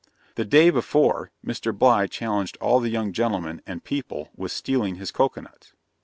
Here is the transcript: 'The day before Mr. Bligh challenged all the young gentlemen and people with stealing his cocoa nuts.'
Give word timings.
'The 0.33 0.45
day 0.45 0.69
before 0.71 1.29
Mr. 1.45 1.71
Bligh 1.77 2.07
challenged 2.07 2.57
all 2.59 2.79
the 2.79 2.89
young 2.89 3.13
gentlemen 3.13 3.61
and 3.67 3.83
people 3.83 4.31
with 4.35 4.51
stealing 4.51 4.95
his 4.95 5.11
cocoa 5.11 5.41
nuts.' 5.41 5.73